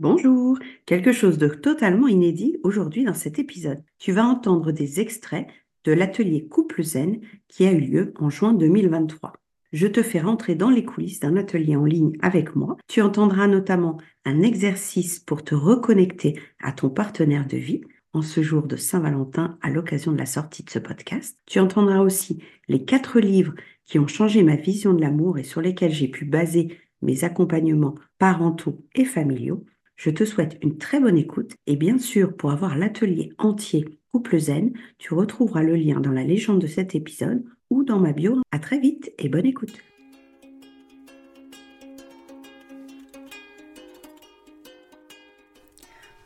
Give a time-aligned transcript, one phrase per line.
[0.00, 3.82] Bonjour, quelque chose de totalement inédit aujourd'hui dans cet épisode.
[3.98, 5.46] Tu vas entendre des extraits
[5.84, 9.34] de l'atelier Couple Zen qui a eu lieu en juin 2023.
[9.74, 12.78] Je te fais rentrer dans les coulisses d'un atelier en ligne avec moi.
[12.88, 17.82] Tu entendras notamment un exercice pour te reconnecter à ton partenaire de vie
[18.14, 21.36] en ce jour de Saint-Valentin à l'occasion de la sortie de ce podcast.
[21.44, 23.52] Tu entendras aussi les quatre livres
[23.84, 27.96] qui ont changé ma vision de l'amour et sur lesquels j'ai pu baser mes accompagnements
[28.18, 29.64] parentaux et familiaux.
[30.02, 34.38] Je te souhaite une très bonne écoute et bien sûr, pour avoir l'atelier entier Couple
[34.38, 38.40] Zen, tu retrouveras le lien dans la légende de cet épisode ou dans ma bio.
[38.50, 39.76] À très vite et bonne écoute.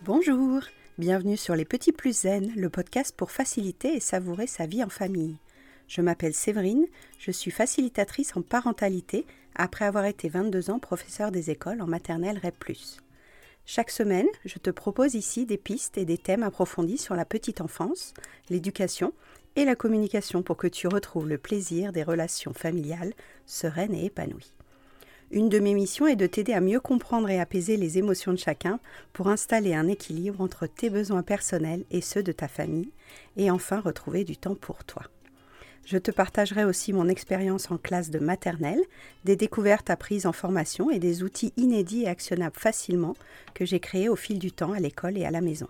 [0.04, 0.60] Bonjour,
[0.96, 4.88] bienvenue sur Les Petits Plus Zen, le podcast pour faciliter et savourer sa vie en
[4.88, 5.38] famille.
[5.88, 6.86] Je m'appelle Séverine,
[7.18, 12.38] je suis facilitatrice en parentalité après avoir été 22 ans professeur des écoles en maternelle
[12.38, 13.02] REP+.
[13.66, 17.62] Chaque semaine, je te propose ici des pistes et des thèmes approfondis sur la petite
[17.62, 18.12] enfance,
[18.50, 19.14] l'éducation
[19.56, 23.14] et la communication pour que tu retrouves le plaisir des relations familiales
[23.46, 24.52] sereines et épanouies.
[25.30, 28.38] Une de mes missions est de t'aider à mieux comprendre et apaiser les émotions de
[28.38, 28.78] chacun
[29.14, 32.92] pour installer un équilibre entre tes besoins personnels et ceux de ta famille
[33.38, 35.04] et enfin retrouver du temps pour toi.
[35.84, 38.82] Je te partagerai aussi mon expérience en classe de maternelle,
[39.24, 43.14] des découvertes apprises en formation et des outils inédits et actionnables facilement
[43.52, 45.68] que j'ai créés au fil du temps à l'école et à la maison.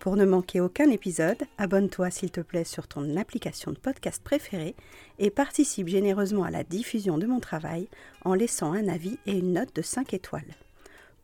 [0.00, 4.76] Pour ne manquer aucun épisode, abonne-toi s'il te plaît sur ton application de podcast préférée
[5.18, 7.88] et participe généreusement à la diffusion de mon travail
[8.24, 10.54] en laissant un avis et une note de 5 étoiles.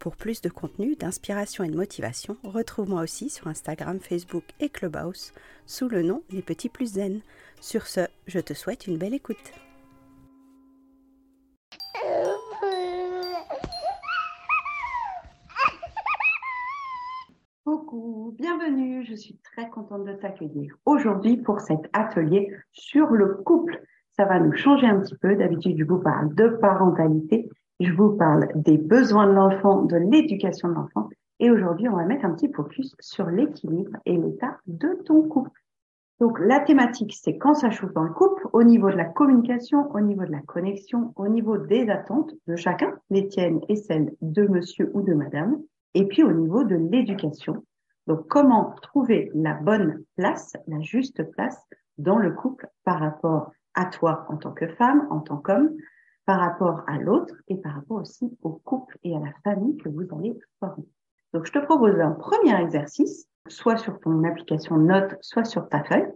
[0.05, 5.33] Pour plus de contenu, d'inspiration et de motivation, retrouve-moi aussi sur Instagram, Facebook et Clubhouse
[5.65, 7.23] sous le nom Les Petits Plus Zen.
[7.63, 9.55] Sur ce, je te souhaite une belle écoute.
[17.65, 23.83] Coucou, bienvenue, je suis très contente de t'accueillir aujourd'hui pour cet atelier sur le couple.
[24.19, 27.49] Ça va nous changer un petit peu, d'habitude je vous parle de parentalité,
[27.81, 31.09] je vous parle des besoins de l'enfant, de l'éducation de l'enfant
[31.41, 35.61] et aujourd'hui on va mettre un petit focus sur l'équilibre et l'état de ton couple.
[36.21, 39.91] Donc la thématique, c'est quand ça chauffe dans le couple, au niveau de la communication,
[39.93, 44.15] au niveau de la connexion, au niveau des attentes de chacun, les tiennes et celles
[44.23, 45.61] de monsieur ou de madame,
[45.95, 47.65] et puis au niveau de l'éducation.
[48.07, 51.61] Donc comment trouver la bonne place, la juste place
[51.99, 55.71] dans le couple par rapport à toi en tant que femme, en tant qu'homme,
[56.27, 59.89] par rapport à l'autre et par rapport aussi au couple et à la famille que
[59.89, 60.85] vous allez former.
[61.33, 65.85] Donc je te propose un premier exercice soit sur ton application Note, soit sur ta
[65.85, 66.09] feuille,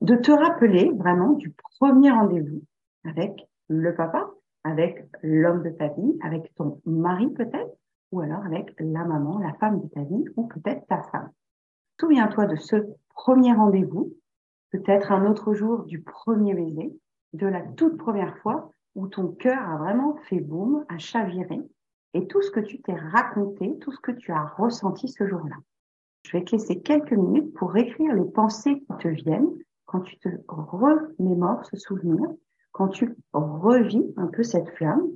[0.00, 2.62] de te rappeler vraiment du premier rendez-vous
[3.04, 4.30] avec le papa,
[4.64, 7.76] avec l'homme de ta vie, avec ton mari peut-être,
[8.12, 11.30] ou alors avec la maman, la femme de ta vie, ou peut-être ta femme.
[11.98, 12.76] Souviens-toi de ce
[13.14, 14.12] premier rendez-vous,
[14.70, 16.92] peut-être un autre jour du premier baiser,
[17.32, 21.60] de la toute première fois où ton cœur a vraiment fait boum, a chaviré,
[22.14, 25.56] et tout ce que tu t'es raconté, tout ce que tu as ressenti ce jour-là.
[26.24, 29.50] Je vais te laisser quelques minutes pour écrire les pensées qui te viennent
[29.86, 32.28] quand tu te remémores ce souvenir,
[32.72, 35.08] quand tu revis un peu cette flamme.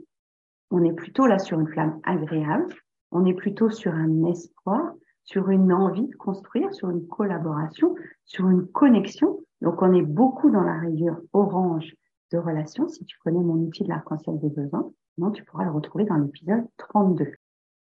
[0.70, 2.74] On est plutôt là sur une flamme agréable,
[3.12, 8.48] on est plutôt sur un espoir, sur une envie de construire, sur une collaboration, sur
[8.48, 9.41] une connexion.
[9.60, 11.94] Donc on est beaucoup dans la rayure orange
[12.32, 12.88] de relation.
[12.88, 16.16] Si tu connais mon outil de l'arc-en-ciel des besoins, non, tu pourras le retrouver dans
[16.16, 17.32] l'épisode 32.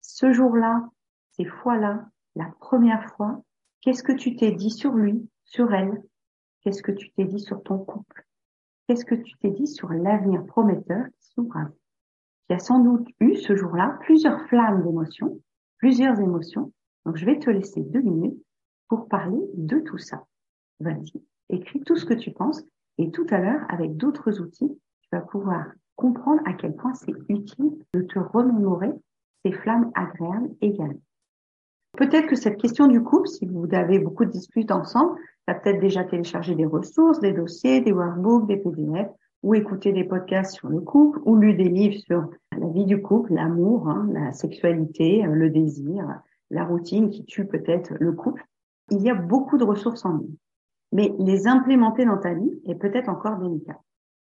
[0.01, 0.88] Ce jour-là,
[1.31, 3.41] ces fois-là, la première fois,
[3.81, 6.03] qu'est-ce que tu t'es dit sur lui, sur elle?
[6.62, 8.25] Qu'est-ce que tu t'es dit sur ton couple?
[8.88, 13.56] Qu'est-ce que tu t'es dit sur l'avenir prometteur qui s'ouvre a sans doute eu ce
[13.56, 15.40] jour-là plusieurs flammes d'émotions,
[15.78, 16.72] plusieurs émotions.
[17.06, 18.40] Donc je vais te laisser deux minutes
[18.88, 20.23] pour parler de tout ça.
[20.79, 22.63] Vas-y, écris tout ce que tu penses
[22.98, 27.14] et tout à l'heure, avec d'autres outils, tu vas pouvoir comprendre à quel point c'est
[27.30, 28.92] utile de te remémorer
[29.44, 31.02] ces flammes agréables également.
[31.98, 35.16] Peut-être que cette question du couple, si vous avez beaucoup de disputes ensemble,
[35.47, 39.08] tu as peut-être déjà téléchargé des ressources, des dossiers, des workbooks, des PDF,
[39.44, 43.02] ou écouté des podcasts sur le couple, ou lu des livres sur la vie du
[43.02, 46.06] couple, l'amour, hein, la sexualité, euh, le désir,
[46.50, 48.44] la routine qui tue peut-être le couple.
[48.90, 50.36] Il y a beaucoup de ressources en ligne.
[50.96, 53.78] Mais les implémenter dans ta vie est peut-être encore délicat.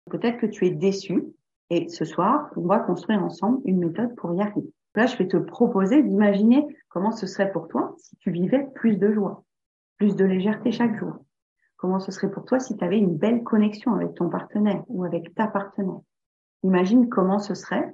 [0.10, 1.24] Peut-être que tu es déçu
[1.70, 4.74] et ce soir, on va construire ensemble une méthode pour y arriver.
[4.96, 8.98] Là, je vais te proposer d'imaginer comment ce serait pour toi si tu vivais plus
[8.98, 9.44] de joie,
[10.00, 11.24] plus de légèreté chaque jour.
[11.78, 15.04] Comment ce serait pour toi si tu avais une belle connexion avec ton partenaire ou
[15.04, 16.02] avec ta partenaire.
[16.64, 17.94] Imagine comment ce serait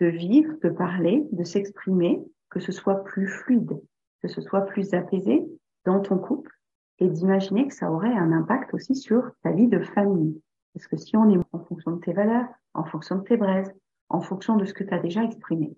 [0.00, 3.80] de vivre, de parler, de s'exprimer que ce soit plus fluide,
[4.20, 5.48] que ce soit plus apaisé
[5.86, 6.57] dans ton couple
[6.98, 10.40] et d'imaginer que ça aurait un impact aussi sur ta vie de famille.
[10.74, 13.72] Parce que si on est en fonction de tes valeurs, en fonction de tes braises,
[14.08, 15.76] en fonction de ce que tu as déjà exprimé,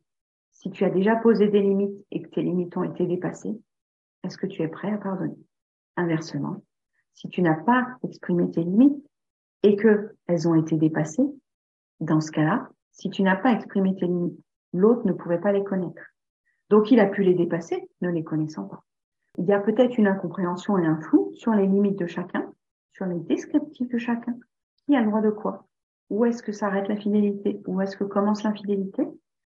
[0.52, 3.58] si tu as déjà posé des limites et que tes limites ont été dépassées,
[4.24, 5.38] est-ce que tu es prêt à pardonner?
[5.96, 6.62] Inversement,
[7.14, 9.04] si tu n'as pas exprimé tes limites
[9.62, 11.28] et que elles ont été dépassées,
[12.00, 14.38] dans ce cas-là, si tu n'as pas exprimé tes limites,
[14.72, 16.02] l'autre ne pouvait pas les connaître.
[16.68, 18.84] Donc il a pu les dépasser, ne les connaissant pas.
[19.38, 22.52] Il y a peut-être une incompréhension et un flou sur les limites de chacun,
[22.92, 24.36] sur les descriptifs de chacun.
[24.84, 25.66] Qui a le droit de quoi?
[26.10, 27.62] Où est-ce que s'arrête la fidélité?
[27.66, 29.06] Où est-ce que commence l'infidélité?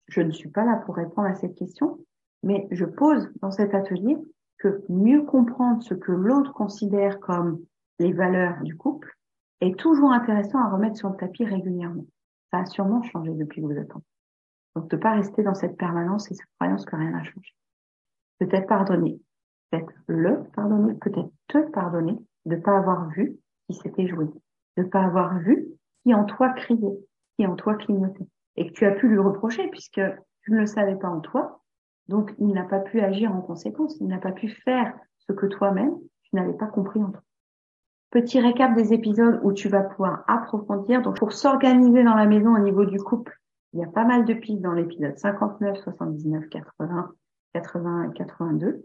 [0.09, 1.99] Je ne suis pas là pour répondre à cette question,
[2.43, 4.17] mais je pose dans cet atelier
[4.59, 7.65] que mieux comprendre ce que l'autre considère comme
[7.99, 9.17] les valeurs du couple
[9.61, 12.07] est toujours intéressant à remettre sur le tapis régulièrement.
[12.51, 13.93] Ça a sûrement changé depuis que vous êtes
[14.75, 17.55] Donc, de pas rester dans cette permanence et cette croyance que rien n'a changé.
[18.39, 19.21] Peut-être pardonner.
[19.71, 20.95] Peut-être le pardonner.
[20.95, 23.37] Peut-être te pardonner de pas avoir vu
[23.69, 24.27] qui s'était joué.
[24.77, 25.69] De pas avoir vu
[26.03, 26.99] qui en toi criait,
[27.37, 28.27] qui en toi clignotait.
[28.57, 30.01] Et que tu as pu lui reprocher puisque
[30.43, 31.63] tu ne le savais pas en toi.
[32.09, 33.97] Donc, il n'a pas pu agir en conséquence.
[34.01, 37.23] Il n'a pas pu faire ce que toi-même, tu n'avais pas compris en toi.
[38.11, 41.03] Petit récap des épisodes où tu vas pouvoir approfondir.
[41.03, 43.39] Donc, pour s'organiser dans la maison au niveau du couple,
[43.73, 47.13] il y a pas mal de pistes dans l'épisode 59, 79, 80,
[47.55, 48.85] 80 et 82.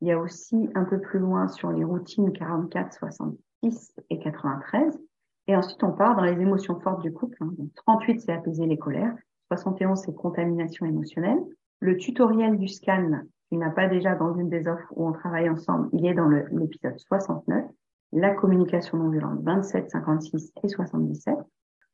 [0.00, 4.98] Il y a aussi un peu plus loin sur les routines 44, 66 et 93.
[5.48, 7.38] Et ensuite, on part dans les émotions fortes du couple.
[7.74, 8.22] 38, hein.
[8.24, 9.14] c'est apaiser les colères.
[9.48, 11.40] 71, c'est contamination émotionnelle.
[11.80, 15.48] Le tutoriel du scan, tu n'as pas déjà dans une des offres où on travaille
[15.48, 17.64] ensemble, il est dans l'épisode 69
[18.12, 21.34] la communication non violente 27, 56 et 77.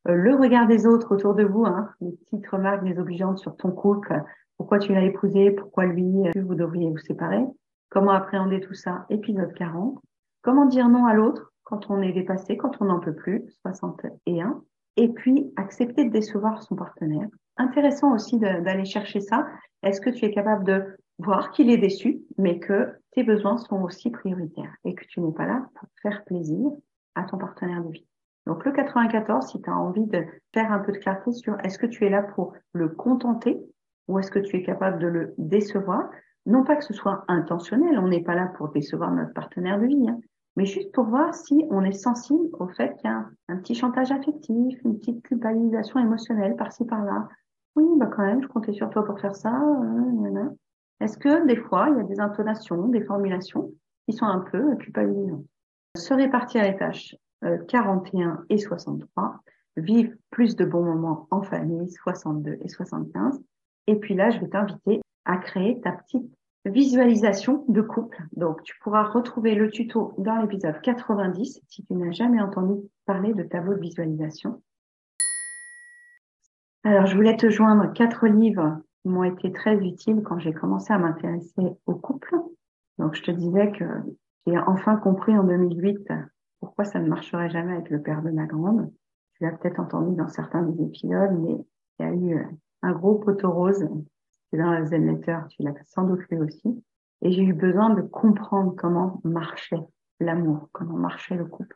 [0.07, 3.71] Euh, le regard des autres autour de vous, hein, les petites remarques désobligeantes sur ton
[3.71, 4.21] couple,
[4.57, 7.43] pourquoi tu l'as épousé, pourquoi lui, euh, vous devriez vous séparer,
[7.95, 9.97] comment appréhender tout ça, épisode 40.
[10.41, 14.61] Comment dire non à l'autre quand on est dépassé, quand on n'en peut plus, 61.
[14.97, 17.29] Et puis, accepter de décevoir son partenaire.
[17.55, 19.47] Intéressant aussi d'aller chercher ça.
[19.81, 23.81] Est-ce que tu es capable de voir qu'il est déçu, mais que tes besoins sont
[23.81, 26.69] aussi prioritaires et que tu n'es pas là pour faire plaisir
[27.15, 28.07] à ton partenaire de vie?
[28.45, 31.79] Donc le 94, si tu as envie de faire un peu de clarté sur est-ce
[31.79, 33.57] que tu es là pour le contenter
[34.09, 36.09] ou est-ce que tu es capable de le décevoir,
[36.45, 39.87] non pas que ce soit intentionnel, on n'est pas là pour décevoir notre partenaire de
[39.87, 40.19] vie, hein,
[40.55, 43.75] mais juste pour voir si on est sensible au fait qu'il y a un, petit
[43.75, 47.27] chantage affectif, une petite culpabilisation émotionnelle par-ci par-là.
[47.75, 49.53] Oui, bah quand même, je comptais sur toi pour faire ça.
[49.53, 50.49] Euh,
[51.01, 53.71] est-ce que des fois, il y a des intonations, des formulations
[54.07, 55.45] qui sont un peu culpabilisantes?
[55.97, 57.15] Se répartir les tâches
[57.67, 59.39] 41 euh, et 63,
[59.77, 63.41] vivre plus de bons moments en famille 62 et 75.
[63.87, 66.31] Et puis là, je vais t'inviter à créer ta petite
[66.65, 68.23] visualisation de couple.
[68.35, 73.33] Donc, tu pourras retrouver le tuto dans l'épisode 90 si tu n'as jamais entendu parler
[73.33, 74.61] de tableau de visualisation.
[76.83, 80.97] Alors, je voulais te joindre quatre livres m'ont été très utiles quand j'ai commencé à
[80.97, 82.35] m'intéresser au couple.
[82.97, 83.85] Donc, je te disais que
[84.47, 86.07] j'ai enfin compris en 2008
[86.59, 88.91] pourquoi ça ne marcherait jamais avec le père de ma grande.
[89.33, 91.57] Tu l'as peut-être entendu dans certains des épisodes, mais
[91.99, 92.47] il y a eu
[92.81, 93.87] un gros poteau rose.
[94.49, 96.83] C'est dans la Zen Letter, tu l'as sans doute lu aussi.
[97.21, 99.83] Et j'ai eu besoin de comprendre comment marchait
[100.19, 101.75] l'amour, comment marchait le couple.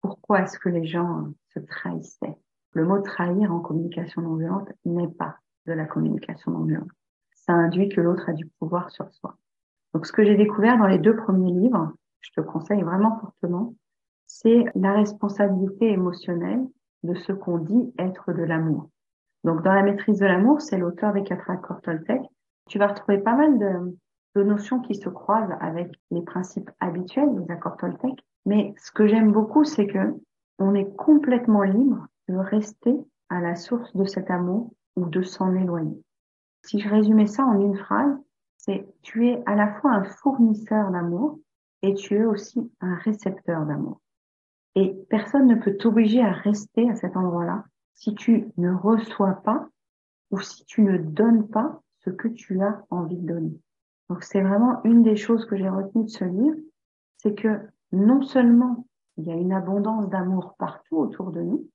[0.00, 2.36] Pourquoi est-ce que les gens se trahissaient?
[2.72, 6.90] Le mot trahir en communication non violente n'est pas de la communication non violente.
[7.34, 9.36] Ça induit que l'autre a du pouvoir sur soi.
[9.94, 13.74] Donc, ce que j'ai découvert dans les deux premiers livres, je te conseille vraiment fortement,
[14.26, 16.66] c'est la responsabilité émotionnelle
[17.02, 18.90] de ce qu'on dit être de l'amour.
[19.46, 22.20] Donc, dans la maîtrise de l'amour, c'est l'auteur des quatre accords Toltec.
[22.68, 27.52] Tu vas retrouver pas mal de, notions qui se croisent avec les principes habituels des
[27.52, 28.24] accords Toltec.
[28.44, 30.16] Mais ce que j'aime beaucoup, c'est que
[30.58, 32.96] on est complètement libre de rester
[33.28, 36.02] à la source de cet amour ou de s'en éloigner.
[36.64, 38.18] Si je résumais ça en une phrase,
[38.58, 41.38] c'est tu es à la fois un fournisseur d'amour
[41.82, 44.00] et tu es aussi un récepteur d'amour.
[44.74, 47.62] Et personne ne peut t'obliger à rester à cet endroit-là
[47.96, 49.68] si tu ne reçois pas
[50.30, 53.60] ou si tu ne donnes pas ce que tu as envie de donner.
[54.08, 56.56] Donc c'est vraiment une des choses que j'ai retenues de ce livre,
[57.16, 57.60] c'est que
[57.92, 58.86] non seulement
[59.16, 61.68] il y a une abondance d'amour partout autour de nous,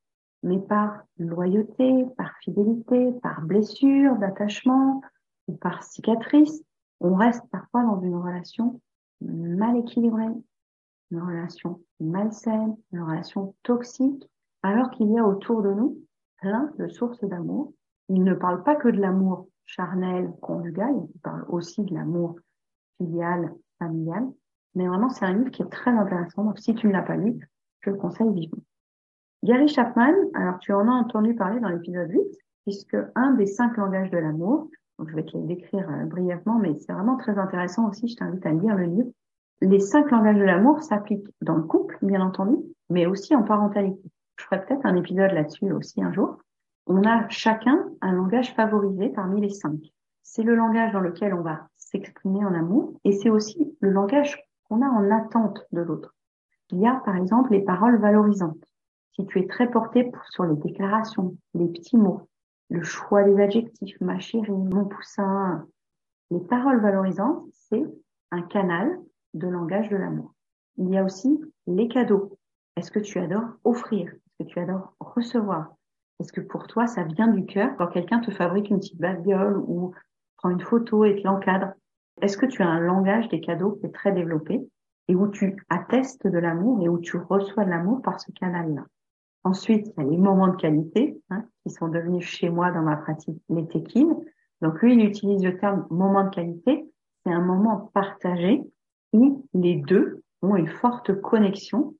[0.43, 5.01] mais par loyauté, par fidélité, par blessure, d'attachement
[5.47, 6.63] ou par cicatrice,
[6.99, 8.79] on reste parfois dans une relation
[9.21, 10.33] mal équilibrée,
[11.11, 14.29] une relation malsaine, une relation toxique,
[14.63, 15.97] alors qu'il y a autour de nous
[16.41, 17.74] plein de sources d'amour.
[18.10, 22.36] Il ne parle pas que de l'amour charnel, conjugal, il parle aussi de l'amour
[22.98, 24.27] filial, familial.
[24.75, 26.43] Mais vraiment, c'est un livre qui est très intéressant.
[26.43, 27.39] Donc, si tu ne l'as pas lu,
[27.81, 28.63] je le conseille vivement.
[29.43, 32.21] Gary Chapman, alors tu en as entendu parler dans l'épisode 8,
[32.63, 34.69] puisque un des cinq langages de l'amour,
[35.00, 38.15] donc je vais te le décrire euh, brièvement, mais c'est vraiment très intéressant aussi, je
[38.15, 39.10] t'invite à lire le livre.
[39.62, 42.55] Les cinq langages de l'amour s'appliquent dans le couple, bien entendu,
[42.89, 44.10] mais aussi en parentalité.
[44.41, 46.39] Je ferai peut-être un épisode là-dessus aussi un jour.
[46.88, 49.93] On a chacun un langage favorisé parmi les cinq.
[50.24, 54.43] C'est le langage dans lequel on va s'exprimer en amour et c'est aussi le langage
[54.63, 56.15] qu'on a en attente de l'autre.
[56.71, 58.65] Il y a par exemple les paroles valorisantes.
[59.12, 62.27] Si tu es très porté sur les déclarations, les petits mots,
[62.71, 65.67] le choix des adjectifs, ma chérie, mon poussin,
[66.31, 67.86] les paroles valorisantes, c'est
[68.31, 69.00] un canal
[69.36, 70.33] de langage de l'amour.
[70.77, 72.39] Il y a aussi les cadeaux.
[72.75, 74.12] Est-ce que tu adores offrir?
[74.43, 75.74] Tu adores recevoir
[76.19, 79.57] Est-ce que pour toi, ça vient du cœur quand quelqu'un te fabrique une petite babiole
[79.57, 79.93] ou
[80.38, 81.74] prend une photo et te l'encadre
[82.21, 84.62] Est-ce que tu as un langage des cadeaux qui est très développé
[85.07, 88.86] et où tu attestes de l'amour et où tu reçois de l'amour par ce canal-là?
[89.43, 92.83] Ensuite, il y a les moments de qualité hein, qui sont devenus chez moi dans
[92.83, 94.15] ma pratique les tequines.
[94.62, 96.86] Donc lui, il utilise le terme moment de qualité.
[97.25, 98.62] C'est un moment partagé
[99.13, 101.95] où les deux ont une forte connexion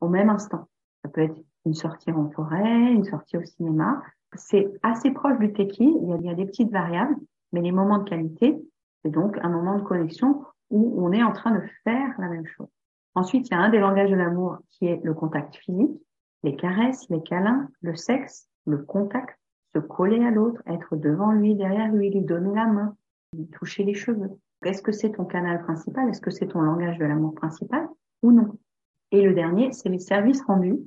[0.00, 0.68] au même instant.
[1.02, 4.02] Ça peut être une sortie en forêt, une sortie au cinéma.
[4.34, 5.84] C'est assez proche du tequi.
[5.84, 7.16] Il y, a, il y a des petites variables,
[7.52, 8.58] mais les moments de qualité,
[9.02, 12.46] c'est donc un moment de connexion où on est en train de faire la même
[12.46, 12.68] chose.
[13.14, 16.00] Ensuite, il y a un des langages de l'amour qui est le contact physique
[16.46, 19.36] les caresses, les câlins, le sexe, le contact,
[19.74, 22.96] se coller à l'autre, être devant lui, derrière lui, lui donner la main,
[23.32, 24.30] lui toucher les cheveux.
[24.64, 26.08] Est-ce que c'est ton canal principal?
[26.08, 27.88] Est-ce que c'est ton langage de l'amour principal?
[28.22, 28.52] Ou non?
[29.10, 30.78] Et le dernier, c'est les services rendus.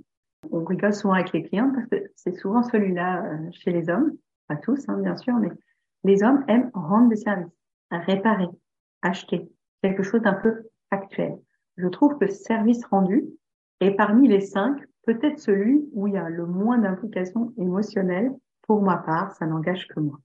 [0.52, 4.14] On rigole souvent avec les clients parce que c'est souvent celui-là euh, chez les hommes,
[4.48, 5.50] pas tous hein, bien sûr, mais
[6.04, 7.52] les hommes aiment rendre des services,
[7.92, 8.50] réparer,
[9.02, 9.52] acheter,
[9.82, 11.38] quelque chose d'un peu factuel.
[11.78, 13.26] Je trouve que service rendu
[13.80, 18.32] est parmi les cinq peut-être celui où il y a le moins d'implication émotionnelle.
[18.62, 20.20] Pour ma part, ça n'engage que moi.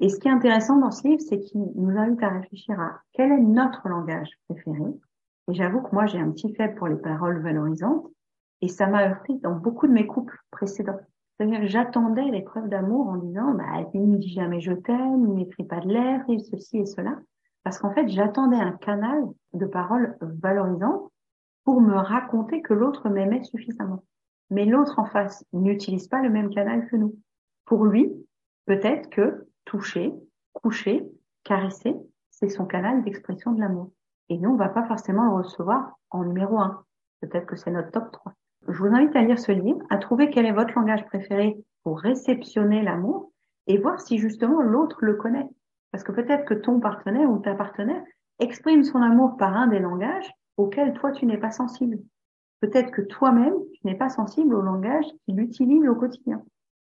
[0.00, 3.02] Et ce qui est intéressant dans ce livre, c'est qu'il nous invite à réfléchir à
[3.12, 4.82] quel est notre langage préféré.
[5.48, 8.06] Et j'avoue que moi, j'ai un petit faible pour les paroles valorisantes.
[8.62, 10.98] Et ça m'a heurté dans beaucoup de mes couples précédents.
[11.36, 15.34] C'est-à-dire j'attendais les preuves d'amour en disant, bah, il ne dit jamais je t'aime, il
[15.34, 17.18] n'écrit pas de l'air, il ceci et cela.
[17.64, 19.24] Parce qu'en fait, j'attendais un canal
[19.54, 21.10] de paroles valorisantes
[21.64, 24.02] pour me raconter que l'autre m'aimait suffisamment
[24.50, 27.16] mais l'autre en face n'utilise pas le même canal que nous.
[27.64, 28.12] Pour lui,
[28.66, 30.12] peut-être que toucher,
[30.52, 31.08] coucher,
[31.44, 31.96] caresser,
[32.30, 33.92] c'est son canal d'expression de l'amour.
[34.28, 36.84] Et nous, on va pas forcément le recevoir en numéro un.
[37.20, 38.32] Peut-être que c'est notre top 3.
[38.70, 41.98] Je vous invite à lire ce livre, à trouver quel est votre langage préféré pour
[41.98, 43.32] réceptionner l'amour
[43.66, 45.48] et voir si justement l'autre le connaît.
[45.90, 48.02] Parce que peut-être que ton partenaire ou ta partenaire
[48.38, 51.98] exprime son amour par un des langages auxquels toi tu n'es pas sensible.
[52.60, 56.44] Peut-être que toi-même, tu n'es pas sensible au langage qu'il utilise au quotidien.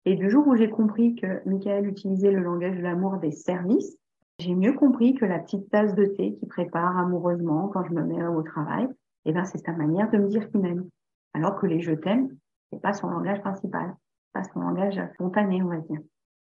[0.06, 3.96] Et du jour où j'ai compris que Michael utilisait le langage de l'amour des services,
[4.40, 8.02] j'ai mieux compris que la petite tasse de thé qu'il prépare amoureusement quand je me
[8.02, 8.88] mets au travail,
[9.24, 10.88] eh ben, c'est sa manière de me dire qu'il m'aime.
[11.34, 12.28] Alors que les je t'aime,
[12.70, 13.94] c'est pas son langage principal,
[14.32, 16.00] pas son langage spontané, on va dire.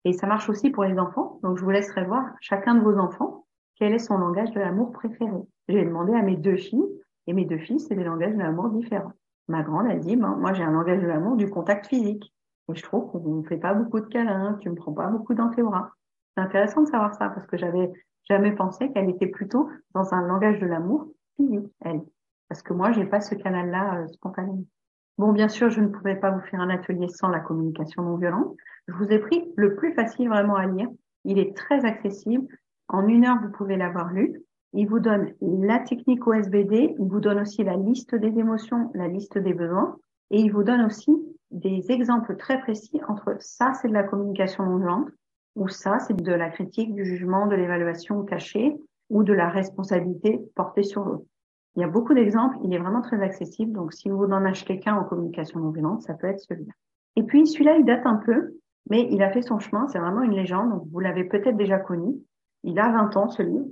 [0.04, 1.38] Et ça marche aussi pour les enfants.
[1.42, 4.92] Donc, je vous laisserai voir chacun de vos enfants quel est son langage de l'amour
[4.92, 5.40] préféré.
[5.68, 6.86] J'ai demandé à mes deux filles
[7.26, 9.12] et mes deux filles, c'est des langages de l'amour différents.
[9.48, 12.32] Ma grande, elle dit, ben, moi, j'ai un langage de l'amour du contact physique.
[12.68, 15.34] Et je trouve qu'on ne fait pas beaucoup de câlins, tu me prends pas beaucoup
[15.34, 15.90] dans tes bras.
[16.36, 17.90] C'est intéressant de savoir ça parce que j'avais
[18.28, 22.02] jamais pensé qu'elle était plutôt dans un langage de l'amour physique, elle.
[22.52, 24.66] Parce que moi, j'ai pas ce canal-là euh, spontanément.
[25.16, 28.16] Bon, bien sûr, je ne pouvais pas vous faire un atelier sans la communication non
[28.16, 28.54] violente.
[28.88, 30.90] Je vous ai pris le plus facile vraiment à lire.
[31.24, 32.46] Il est très accessible.
[32.88, 34.42] En une heure, vous pouvez l'avoir lu.
[34.74, 39.08] Il vous donne la technique OSBD, il vous donne aussi la liste des émotions, la
[39.08, 39.96] liste des besoins,
[40.30, 41.10] et il vous donne aussi
[41.52, 45.08] des exemples très précis entre ça, c'est de la communication non violente,
[45.56, 48.76] ou ça, c'est de la critique, du jugement, de l'évaluation cachée,
[49.08, 51.24] ou de la responsabilité portée sur l'autre.
[51.74, 54.78] Il y a beaucoup d'exemples, il est vraiment très accessible, donc si vous en achetez
[54.78, 56.72] qu'un en communication non violente, ça peut être celui-là.
[57.16, 58.54] Et puis celui-là, il date un peu,
[58.90, 61.78] mais il a fait son chemin, c'est vraiment une légende, donc vous l'avez peut-être déjà
[61.78, 62.14] connu.
[62.64, 63.66] Il a 20 ans, ce livre.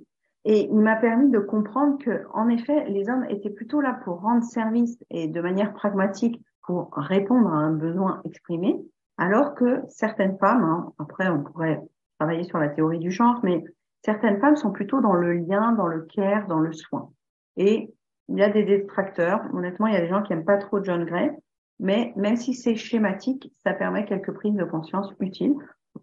[0.46, 4.20] Et il m'a permis de comprendre que, en effet, les hommes étaient plutôt là pour
[4.22, 8.80] rendre service et de manière pragmatique pour répondre à un besoin exprimé,
[9.18, 11.82] alors que certaines femmes, hein, après on pourrait
[12.18, 13.64] travailler sur la théorie du genre, mais
[14.02, 17.10] certaines femmes sont plutôt dans le lien, dans le care, dans le soin.
[17.56, 17.92] Et
[18.28, 19.42] il y a des détracteurs.
[19.52, 21.30] Honnêtement, il y a des gens qui aiment pas trop John Gray,
[21.78, 25.54] mais même si c'est schématique, ça permet quelques prises de conscience utiles.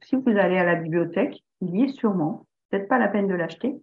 [0.04, 3.34] Si vous allez à la bibliothèque, il y est sûrement, peut-être pas la peine de
[3.34, 3.76] l'acheter,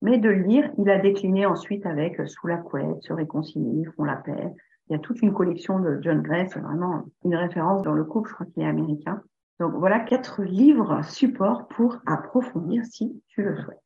[0.00, 0.70] mais de le lire.
[0.78, 4.52] Il a décliné ensuite avec Sous la couette, Se réconcilier, Font la paix.
[4.88, 8.04] Il y a toute une collection de John Gray, c'est vraiment une référence dans le
[8.04, 9.22] couple, je crois qu'il est américain.
[9.60, 13.78] Donc voilà quatre livres supports pour approfondir si tu le souhaites.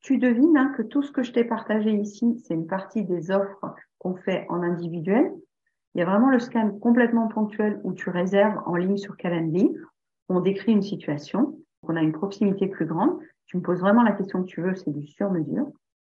[0.00, 3.30] Tu devines hein, que tout ce que je t'ai partagé ici, c'est une partie des
[3.30, 5.30] offres qu'on fait en individuel.
[5.94, 9.70] Il y a vraiment le scan complètement ponctuel où tu réserves en ligne sur Calendly.
[10.28, 13.18] On décrit une situation, on a une proximité plus grande.
[13.46, 15.66] Tu me poses vraiment la question que tu veux, c'est du sur-mesure.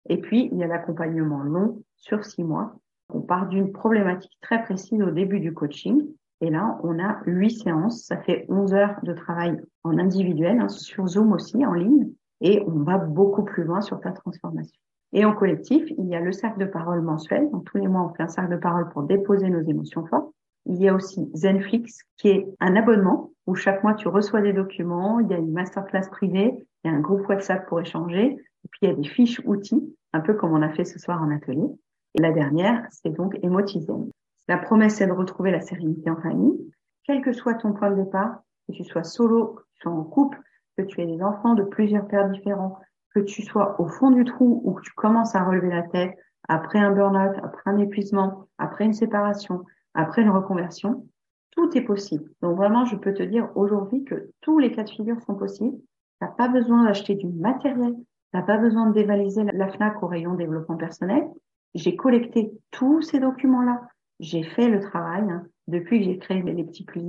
[0.08, 2.75] Et puis, il y a l'accompagnement long sur six mois.
[3.12, 6.05] On part d'une problématique très précise au début du coaching.
[6.41, 8.03] Et là, on a huit séances.
[8.05, 12.62] Ça fait 11 heures de travail en individuel, hein, sur Zoom aussi, en ligne et
[12.67, 14.79] on va beaucoup plus loin sur ta transformation.
[15.12, 17.50] Et en collectif, il y a le cercle de parole mensuel.
[17.51, 20.31] Donc tous les mois, on fait un cercle de parole pour déposer nos émotions fortes.
[20.65, 24.53] Il y a aussi Zenflix, qui est un abonnement où chaque mois tu reçois des
[24.53, 25.19] documents.
[25.19, 26.53] Il y a une masterclass privée,
[26.84, 28.25] il y a un groupe WhatsApp pour échanger.
[28.25, 31.00] Et puis il y a des fiches outils, un peu comme on a fait ce
[31.00, 31.67] soir en atelier.
[32.15, 34.10] Et la dernière, c'est donc Emotizen.
[34.48, 36.72] La promesse, c'est de retrouver la sérénité en famille.
[37.03, 40.03] Quel que soit ton point de départ, que tu sois solo, que tu sois en
[40.03, 40.39] couple,
[40.79, 42.79] que tu aies des enfants de plusieurs pères différents,
[43.13, 46.17] que tu sois au fond du trou ou que tu commences à relever la tête
[46.48, 51.05] après un burn-out, après un épuisement, après une séparation, après une reconversion,
[51.51, 52.29] tout est possible.
[52.41, 55.77] Donc vraiment, je peux te dire aujourd'hui que tous les cas de figure sont possibles.
[55.77, 60.01] Tu n'as pas besoin d'acheter du matériel, tu n'as pas besoin de dévaliser la FNAC
[60.01, 61.27] au rayon développement personnel.
[61.75, 63.81] J'ai collecté tous ces documents-là.
[64.19, 65.24] J'ai fait le travail.
[65.29, 65.45] Hein.
[65.67, 67.01] Depuis que j'ai créé les petits plus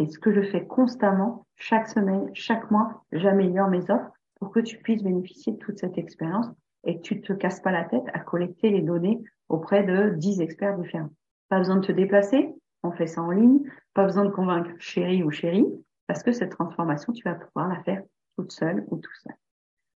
[0.00, 4.60] et ce que je fais constamment, chaque semaine, chaque mois, j'améliore mes offres pour que
[4.60, 6.46] tu puisses bénéficier de toute cette expérience
[6.84, 10.40] et que tu te casses pas la tête à collecter les données auprès de 10
[10.40, 11.10] experts différents.
[11.50, 12.48] Pas besoin de te déplacer,
[12.82, 13.60] on fait ça en ligne,
[13.92, 15.66] pas besoin de convaincre chéri ou chérie,
[16.06, 18.02] parce que cette transformation, tu vas pouvoir la faire
[18.36, 19.34] toute seule ou tout seul.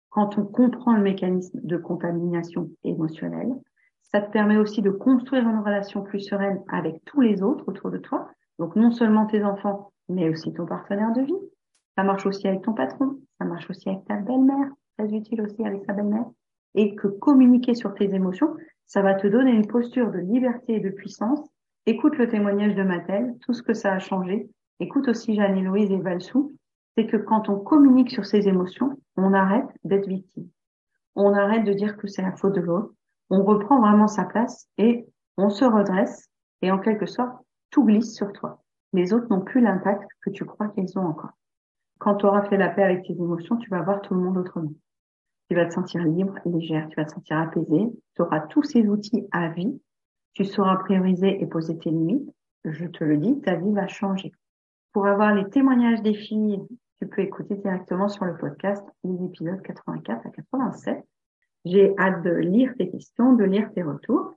[0.09, 3.53] Quand on comprend le mécanisme de contamination émotionnelle,
[4.01, 7.91] ça te permet aussi de construire une relation plus sereine avec tous les autres autour
[7.91, 8.31] de toi.
[8.61, 11.49] Donc non seulement tes enfants, mais aussi ton partenaire de vie.
[11.97, 14.69] Ça marche aussi avec ton patron, ça marche aussi avec ta belle-mère,
[14.99, 16.27] très utile aussi avec sa belle-mère.
[16.75, 20.79] Et que communiquer sur tes émotions, ça va te donner une posture de liberté et
[20.79, 21.39] de puissance.
[21.87, 24.47] Écoute le témoignage de Mathilde, tout ce que ça a changé.
[24.79, 26.53] Écoute aussi Jeanne-Louise et Valsou.
[26.95, 30.47] C'est que quand on communique sur ses émotions, on arrête d'être victime.
[31.15, 32.93] On arrête de dire que c'est la faute de l'autre.
[33.31, 36.29] On reprend vraiment sa place et on se redresse
[36.61, 38.61] et en quelque sorte, tout glisse sur toi
[38.93, 41.31] les autres n'ont plus l'impact que tu crois qu'ils ont encore.
[41.99, 44.37] Quand tu auras fait la paix avec tes émotions, tu vas voir tout le monde
[44.37, 44.73] autrement.
[45.49, 48.87] Tu vas te sentir libre, légère, tu vas te sentir apaisé, tu auras tous ces
[48.87, 49.79] outils à vie,
[50.33, 52.29] tu sauras prioriser et poser tes limites.
[52.63, 54.31] Je te le dis, ta vie va changer.
[54.93, 56.59] Pour avoir les témoignages des filles,
[56.99, 61.03] tu peux écouter directement sur le podcast les épisodes 84 à 87.
[61.65, 64.35] J'ai hâte de lire tes questions, de lire tes retours.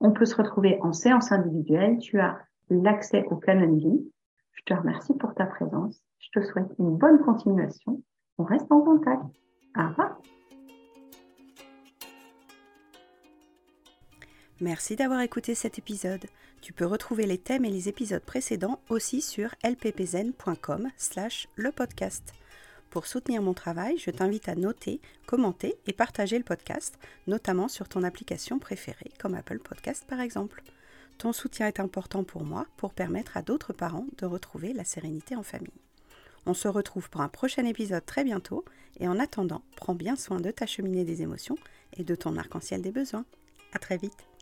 [0.00, 1.98] On peut se retrouver en séance individuelle.
[1.98, 2.38] Tu as
[2.70, 4.12] l'accès au Calendly.
[4.52, 6.02] Je te remercie pour ta présence.
[6.18, 8.02] Je te souhaite une bonne continuation.
[8.38, 9.22] On reste en contact.
[9.76, 10.20] Au revoir.
[14.60, 16.24] Merci d'avoir écouté cet épisode.
[16.62, 22.32] Tu peux retrouver les thèmes et les épisodes précédents aussi sur lppzen.com slash le podcast.
[22.88, 27.88] Pour soutenir mon travail, je t'invite à noter, commenter et partager le podcast, notamment sur
[27.88, 30.62] ton application préférée comme Apple Podcast par exemple.
[31.18, 35.34] Ton soutien est important pour moi pour permettre à d'autres parents de retrouver la sérénité
[35.34, 35.72] en famille.
[36.44, 38.64] On se retrouve pour un prochain épisode très bientôt
[39.00, 41.56] et en attendant, prends bien soin de ta cheminée des émotions
[41.96, 43.24] et de ton arc-en-ciel des besoins.
[43.72, 44.35] À très vite.